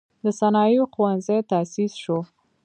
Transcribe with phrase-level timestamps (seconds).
[0.23, 2.19] د صنایعو ښوونځی تأسیس شو.